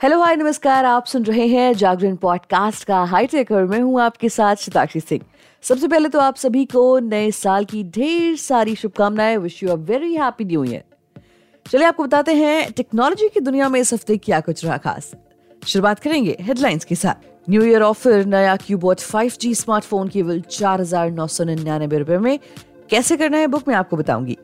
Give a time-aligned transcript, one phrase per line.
[0.00, 4.28] Hello hi नमस्कार, आप सुन रहे हैं जागरण पॉडकास्ट का हाईटेक और मैं हूँ आपके
[4.28, 5.24] साथ शताक्षी सिंह।
[5.64, 9.74] सबसे पहले तो आप सभी को नए साल की ढेर सारी शुभकामनाएँ wish you a
[9.88, 10.82] very happy new year
[11.66, 15.10] चलिए आपको बताते हैं टेक्नोलॉजी की दुनिया में इस हफ़्ते क्या कुछ रहा खास।
[15.62, 21.10] शुरुआत करेंगे हेडलाइंस के साथ। न्यू ईयर ऑफ़र नया क्यूबोट 5G स्मार्टफ़ोन केवल चार हज़ार
[21.10, 22.38] नौ सौ निन्यानबे रुपए में।
[22.90, 24.38] कैसे करना है बुक में आपको बताऊँगी।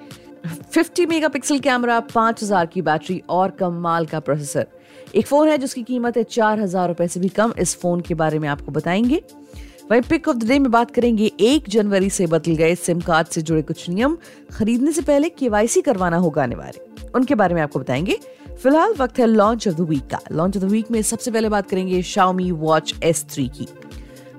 [0.44, 4.66] 50 मेगापिक्सल कैमरा 5000 की बैटरी और कमाल का प्रोसेसर।
[5.14, 8.14] एक फ़ोन है जिसकी कीमत है चार हज़ार रुपए से भी कम। इस फ़ोन के
[8.14, 9.22] बारे में आपको बताएँगे।
[9.90, 13.26] वही पिक ऑफ़ द डे में बात करेंगे। एक जनवरी से बदल गए सिम कार्ड
[13.26, 14.16] से जुड़े कुछ नियम।
[14.52, 18.18] खरीदने से पहले केवाईसी करवाना होगा अनिवार्य। उनके बारे में आपको बताएँगे।
[18.62, 21.48] फ़िलहाल वक्त है लॉन्च ऑफ़ द वीक का। लॉन्च ऑफ़ द वीक में सबसे पहले
[21.48, 23.68] बात करेंगे शाओमी वॉच एस थ्री की।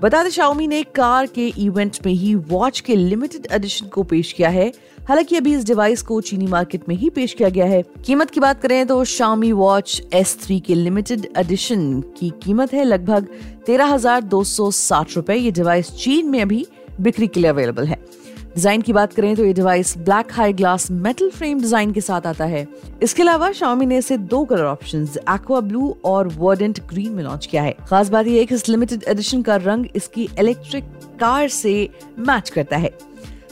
[0.02, 4.32] बता दें शाओमी ने कार के इवेंट में ही वॉच के लिमिटेड एडिशन को पेश
[4.32, 4.72] किया है।
[5.10, 8.40] हालाँकि अभी इस डिवाइस को चीनी मार्केट में ही पेश किया गया है। कीमत की
[8.40, 13.28] बात करें तो शामी वॉच एस थ्री के लिमिटेड एडिशन की कीमत है लगभग
[13.66, 16.66] तेरह हज़ार दो सौ साठ रुपए। ये डिवाइस चीन में अभी
[17.02, 18.00] बिक्री के लिए अवेलेबल है।
[18.56, 22.28] डिज़ाइन की बात करें तो ये device black high glass metal frame design के साथ
[22.28, 22.68] आता है।
[23.04, 27.46] इसके अलावा शाओमी ने इसे दो कलर ऑप्शन एक्वा ब्लू और वर्डेंट ग्रीन में लॉन्च
[27.46, 30.84] किया है। खास बात यह है कि इस लिमिटेड एडिशन का रंग इसकी इलेक्ट्रिक
[31.20, 32.98] कार से मैच करता है।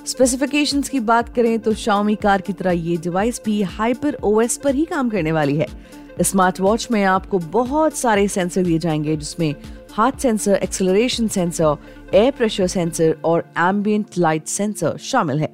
[0.05, 4.75] स्पेसिफिकेशंस की बात करें तो शाओमी कार की तरह ये डिवाइस भी हाइपर ओएस पर
[4.75, 5.67] ही काम करने वाली है।
[6.21, 9.55] स्मार्ट वॉच में आपको बहुत सारे सेंसर दिए जाएँगे, जिसमें
[9.91, 11.75] हाथ sensor acceleration sensor
[12.13, 15.49] air pressure sensor और एम्बियंट लाइट सेंसर शामिल है।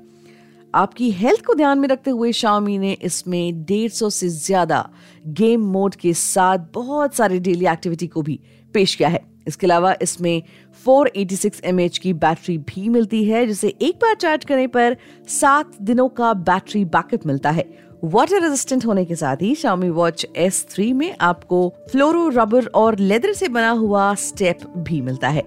[0.73, 4.87] आपकी हेल्थ को ध्यान में रखते हुए शाओमी ने इसमें डेढ़ सौ से ज़्यादा
[5.27, 8.39] गेम मोड के साथ बहुत सारे डेली एक्टिविटी को भी
[8.73, 10.41] पेश किया है। इसके अलावा इसमें
[10.85, 14.97] 486 mAh की बैटरी भी मिलती है, जिसे एक बार चार्ज करने पर
[15.27, 17.65] सात दिनों का बैटरी बैकअप मिलता है।
[18.03, 23.33] वाटर रेजिस्टेंट होने के साथ ही Xiaomi Watch S3 में आपको फ्लोरो रबर और लेदर
[23.33, 25.43] से बना हुआ स्टेप भी मिलता है।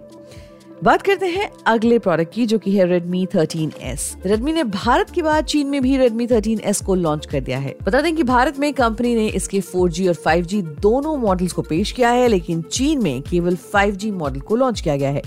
[0.83, 5.23] बात करते हैं अगले प्रोडक्ट की, जो कि है Redmi 13S Redmi ने भारत के
[5.23, 8.59] बाद चीन में भी Redmi 13S को लॉन्च कर दिया है। बता दें कि भारत
[8.59, 13.03] में कंपनी ने इसके 4G और 5G दोनों मॉडल्स को पेश किया है, लेकिन चीन
[13.03, 15.23] में केवल 5G मॉडल को लॉन्च किया गया है।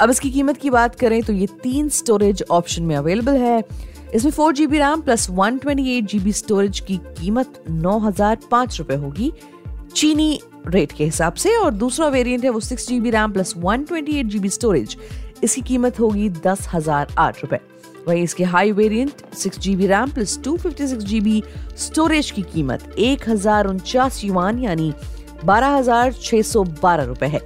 [0.00, 3.62] अब इसकी कीमत की बात करें तो ये तीन स्टोरेज ऑप्शन में अवेलेबल है।
[4.14, 8.80] इसमें four GB RAM plus one twenty eight GB storage की कीमत नौ हज़ार पाँच
[8.80, 9.32] होगी।
[9.94, 13.84] चीनी रेट के हिसाब से, और दूसरा वेरिएंट है वो six GB RAM plus one
[13.84, 14.96] twenty eight GB storage
[15.44, 17.58] इसकी कीमत होगी दस हज़ार आठ रुपए।
[18.06, 21.42] वहीं इसके high variant six GB RAM plus two fifty six GB
[21.78, 24.92] storage की कीमत एक हज़ार उनचास युवान यानी
[25.44, 27.40] बारह हज़ार छह सौ बारह रुपए है।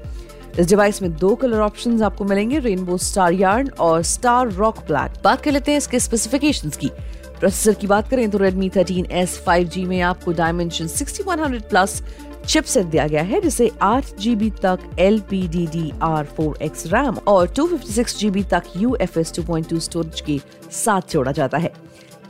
[0.58, 5.20] इस डिवाइस में दो कलर ऑप्शंस आपको मिलेंगे रेनबो स्टार यार्न और स्टार रॉक ब्लैक
[5.24, 6.90] बात कर लेते हैं इसके स्पेसिफिकेशंस की।
[7.38, 12.02] प्रोसेसर की बात करें तो Redmi 13S 5G में आपको Dimensity 6100 प्लस
[12.48, 16.86] चिपसेट दिया गया है, जिसे आठ जीबी तक L P D D R four X
[16.86, 20.40] RAM और टू फिफ्टी सिक्स जीबी तक U F S two point two storage के
[20.72, 21.72] साथ जोड़ा जाता है।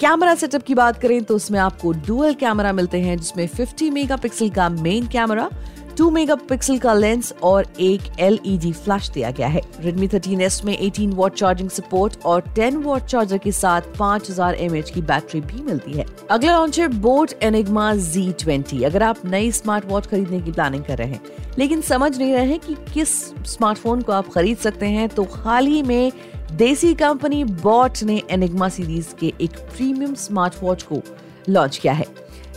[0.01, 4.51] कैमरा सेटअप की बात करें तो उसमें आपको डुअल कैमरा मिलते हैं, जिसमें 50 मेगापिक्सल
[4.51, 5.49] का मेन कैमरा
[5.97, 11.15] 2 मेगापिक्सल का लेंस और एक एलईडी फ्लैश दिया गया है। Redmi 13S में 18
[11.15, 15.93] वॉट चार्जिंग सपोर्ट और 10 वॉट चार्जर के साथ 5000 हज़ार की बैटरी भी मिलती
[15.93, 20.85] है। अगला लॉन्च है बोट एनिग्मा Z20 अगर आप नई स्मार्ट वॉच खरीदने की प्लानिंग
[20.85, 21.21] कर रहे हैं,
[21.59, 25.67] लेकिन समझ नहीं रहे हैं कि किस स्मार्टफ़ोन को आप खरीद सकते हैं तो हाल
[25.67, 26.13] ही में
[26.53, 31.03] देसी कंपनी बॉट ने एनिग्मा सीरीज़ के एक प्रीमियम स्मार्ट वॉच को
[31.49, 32.07] लॉन्च किया है।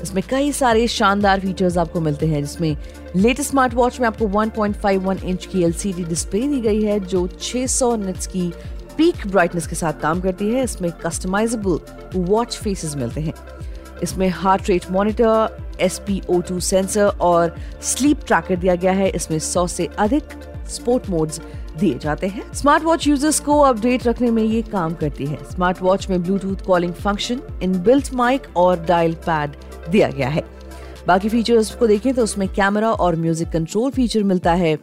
[0.01, 2.77] इसमें कई सारे शानदार फीचर्स आपको मिलते हैं, जिसमें
[3.15, 7.95] लेटेस्ट स्मार्ट वॉच में आपको 1.51 इंच की एलसीडी डिस्प्ले दी गई है, जो 600
[7.95, 8.51] निट्स की
[8.97, 11.79] पीक ब्राइटनेस के साथ काम करती है। इसमें कस्टमाइजेबल
[12.15, 13.33] वॉच फेसेस मिलते हैं।
[14.03, 16.01] इसमें heart rate monitor S
[16.61, 20.23] sensor और स्लीप ट्रैकर दिया गया है। इसमें सौ से अधिक
[20.69, 21.41] स्पोर्ट मोड्स
[21.79, 25.81] दिए जाते हैं। स्मार्ट वॉच यूज़र्स को अपडेट रखने में ये काम करती है। स्मार्ट
[25.81, 29.55] वॉच में Bluetooth calling function in built mic और डायल पैड
[29.89, 30.43] दिया गया है।
[31.07, 34.75] बाकी फीचर्स को देखें तो उसमें कैमरा और म्यूज़िक कंट्रोल फीचर मिलता है।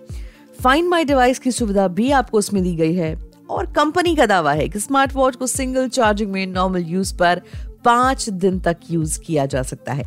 [0.63, 3.15] फाइंड माई डिवाइस की सुविधा भी आपको उसमें दी गई है।
[3.51, 7.41] और कंपनी का दावा है कि स्मार्ट वॉच को सिंगल चार्जिंग में नॉर्मल यूज़ पर
[7.85, 10.05] पाँच दिन तक यूज़ किया जा सकता है।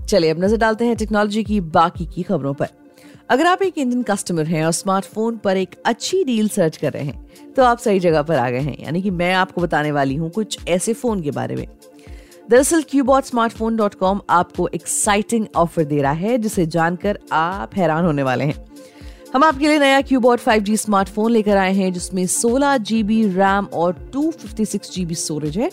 [0.00, 2.68] चलिए अब नज़र डालते हैं टेक्नोलॉजी की बाकी की खबरों पर।
[3.30, 7.04] अगर आप एक इंडियन कस्टमर हैं और स्मार्टफ़ोन पर एक अच्छी डील सर्च कर रहे
[7.04, 10.14] हैं तो आप सही जगह पर आ गए हैं। यानी कि मैं आपको बताने वाली
[10.14, 11.66] हूँ कुछ ऐसे फ़ोन के बारे में।
[12.52, 18.04] दरअसल क्यूबॉट स्मार्टफ़ोन डॉट कॉम आपको एक्साइटिंग ऑफ़र दे रहा है, जिसे जानकर आप हैरान
[18.04, 18.54] होने वाले हैं।
[19.34, 23.92] हम आपके लिए नया क्यूबॉट 5G स्मार्टफ़ोन लेकर आए हैं, जिसमें 16 जीबी रैम और
[24.12, 25.70] 256 जीबी स्टोरेज है।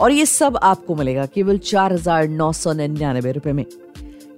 [0.00, 3.64] और ये सब आपको मिलेगा, केवल चार हज़ार नौ सौ निन्यानबे रुपए में।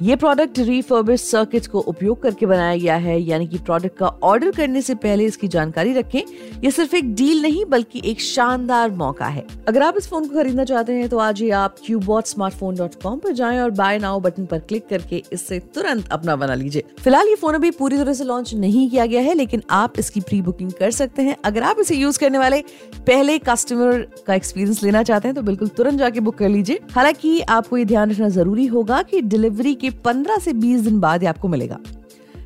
[0.01, 4.51] ये प्रोडक्ट रिफर्बिश सर्किट को उपयोग करके बनाया गया है, यानी कि प्रोडक्ट का ऑर्डर
[4.51, 6.21] करने से पहले इसकी जानकारी रखें।
[6.65, 10.35] ये सिर्फ़ एक डील नहीं, बल्कि एक शानदार मौका है। अगर आप इस फ़ोन को
[10.35, 13.99] खरीदना चाहते हैं तो आज ही आप क्यूबॉट स्मार्टफ़ोन डॉट कॉम पर जाए और बाय
[13.99, 17.97] नाउ बटन पर क्लिक करके इससे तुरंत अपना बना लीजिए। फ़िलहाल ये फ़ोन अभी पूरी
[17.97, 21.37] तरह से लॉन्च नहीं किया गया है, लेकिन आप इसकी प्री बुकिंग कर सकते हैं।
[21.45, 22.63] अगर आप इसे यूज़ करने वाले
[23.09, 27.41] पहले कस्टमर का एक्सपीरियंस लेना चाहते हैं तो बिल्कुल तुरंत जाके बुक कर लीजिए। हालाँकि
[27.41, 31.27] आपको ये ध्यान रखना ज़रूरी होगा कि डिलीवरी के 15 से 20 दिन बाद ही
[31.27, 31.79] आपको मिलेगा।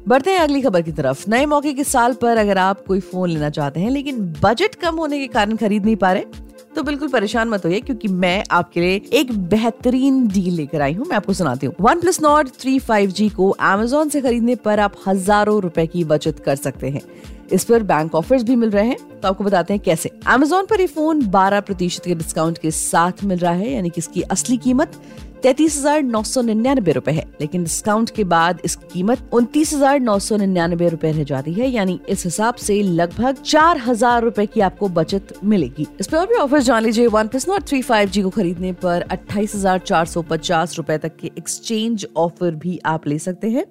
[0.08, 3.28] बढ़ते हैं अगली खबर की तरफ़। नए मौके के साल पर अगर आप कोई फ़ोन
[3.30, 7.08] लेना चाहते हैं, लेकिन बजट कम होने के कारण खरीद नहीं पा रहे तो बिल्कुल
[7.08, 11.32] परेशान मत होइए, क्योंकि मैं आपके लिए एक बेहतरीन डील लेकर आई हूँ। मैं आपको
[11.32, 15.60] सुनाती हूँ। One plus Nord three five G को अमेजोन से खरीदने पर आप हज़ारों
[15.62, 17.02] रुपए की बचत कर सकते हैं।
[17.52, 20.80] इस पर बैंक ऑफर्स भी मिल रहे हैं। तो आपको बताते हैं कैसे। अमेजोन पर
[20.80, 24.56] ये फ़ोन 12 प्रतिशत के डिस्काउंट के साथ मिल रहा है, यानी कि इसकी असली
[24.58, 25.00] कीमत
[25.42, 29.98] तैतीस हज़ार नौ सौ निन्यानबे रूपए है। लेकिन डिस्काउंट के बाद इसकी कीमत उनतीस हज़ार
[30.00, 34.46] नौ सौ निन्यानबे रूपए रह जाती है, यानी इस हिसाब से लगभग चार हज़ार रूपए
[34.46, 37.82] की आपको बचत मिलेगी। इस पर और भी ऑफ़र जान लीजिए। One plus Nord three
[37.82, 42.54] five G को खरीदने पर अट्ठाईस हज़ार चार सौ पचास रूपए तक के एक्सचेंज ऑफ़र
[42.56, 43.64] भी आप ले सकते हैं।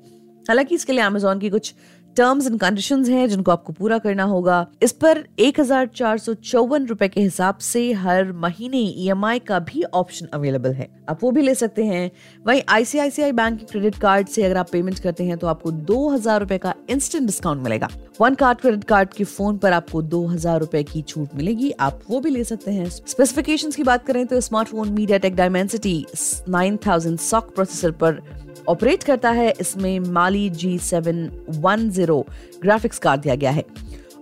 [0.46, 1.74] हालाँकि इसके लिए अमेजोन की कुछ
[2.18, 6.34] टर्म्स एंड कंडीशंस हैं जिनको आपको पूरा करना होगा। इस पर एक हज़ार चार सौ
[6.34, 11.24] चौवन रुपए के हिसाब से हर महीने ईएमआई e का भी ऑप्शन अवेलेबल है। आप
[11.24, 12.10] वो भी ले सकते हैं।
[12.46, 16.08] वहीं आईसीआईसीआई बैंक के क्रेडिट कार्ड से अगर आप पेमेंट करते हैं तो आपको दो
[16.10, 17.90] हज़ार रुपए का इंस्टेंट डिस्काउंट मिलेगा।
[18.22, 22.00] वन कार्ड क्रेडिट कार्ड के फ़ोन पर आपको दो हज़ार रुपए की छूट मिलेगी। आप
[22.10, 26.06] वो भी ले सकते हैं। स्पेसिफिकेशंस की बात करें तो smartphone MediaTek Dimensity
[26.50, 28.22] nine thousand SoC processor पर
[28.70, 32.26] ऑपरेट करता है। इसमें Mali G seven one zero
[32.62, 33.66] graphics card दिया गया है।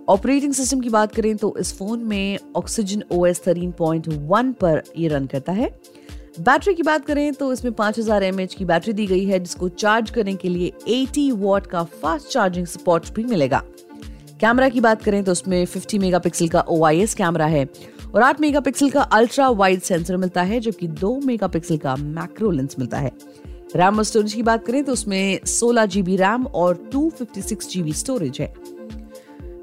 [0.08, 4.52] ऑपरेटिंग सिस्टम की बात करें तो इस फ़ोन में Oxygen O S thirteen point one
[4.60, 5.68] पर ये रन करता है।
[6.40, 10.10] बैटरी की बात करें तो इसमें 5000 हज़ार की बैटरी दी गई है, जिसको चार्ज
[10.10, 13.62] करने के लिए 80 वॉट का फास्ट चार्जिंग सपोर्ट भी मिलेगा।
[14.40, 16.78] कैमरा की बात करें तो उसमें 50 मेगापिक्सल का ओ
[17.16, 17.64] कैमरा है
[18.14, 22.76] और 8 मेगापिक्सल का अल्ट्रा वाइड सेंसर मिलता है, जबकि 2 मेगापिक्सल का मैक्रो लेंस
[22.78, 23.12] मिलता है।
[23.76, 27.68] रैम और स्टोरेज की बात करें तो उसमें सोलह जीबी रैम और two fifty six
[27.70, 28.52] GB storage है।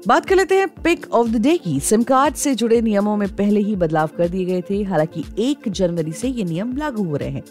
[0.06, 3.28] बात कर लेते हैं पिक ऑफ़ द डे की। सिम कार्ड से जुड़े नियमों में
[3.36, 7.16] पहले ही बदलाव कर दिए गए थे। हालाँकि एक जनवरी से ये नियम लागू हो
[7.16, 7.42] रहे हैं।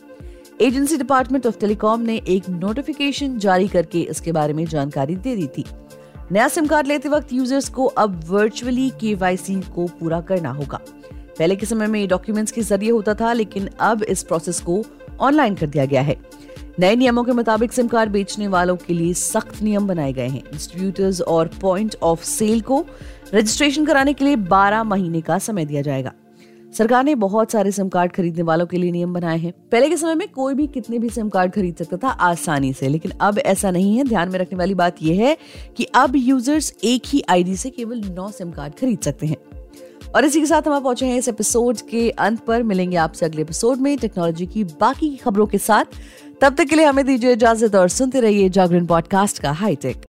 [0.62, 5.48] एजेंसी डिपार्टमेंट ऑफ़ टेलीकॉम ने एक नोटिफिकेशन जारी करके इसके बारे में जानकारी दे दी
[5.48, 5.66] थी।
[6.32, 10.80] नया सिम कार्ड लेते वक्त यूज़र्स को अब वर्चुअली केवाईसी को पूरा करना होगा।
[11.40, 14.84] पहले के समय में डॉक्यूमेंट्स के ज़रिए होता था, लेकिन अब इस प्रोसेस को
[15.20, 16.16] ऑनलाइन कर दिया गया है।
[16.80, 20.44] नए नियमों के मुताबिक सिम कार्ड बेचने वालों के लिए सख्त नियम बनाए गए हैं।
[20.52, 22.86] डिस्ट्रीब्यूटर्स और पॉइंट ऑफ़ सेल को
[23.34, 26.14] रजिस्ट्रेशन कराने के लिए 12 महीने का समय दिया जाएगा।
[26.78, 29.98] सरकार ने बहुत सारे सिम कार्ड खरीदने वालों के लिए नियम बनाए हैं। पहले के
[29.98, 33.40] समय में कोई भी कितने भी सिम कार्ड खरीद सकता था आसानी से, लेकिन अब
[33.40, 35.38] ऐसा नहीं है। ध्यान में रखने वाली बात यह है
[35.78, 39.38] कि अब यूज़र्स एक ही आईडी से केवल नौ सिम कार्ड खरीद सकते हैं।
[40.16, 43.26] और इसी के साथ हम आप पहुँचे हैं इस एपिसोड के अंत पर। मिलेंगे आपसे
[43.26, 45.86] अगले एपिसोड में टेक्नोलॉजी की बाकी खबरों के साथ।
[46.42, 50.06] तब तक के लिए हमें दीजिए इजाज़त और सुनते रहिए जागरण पॉडकास्ट का हाईटेक।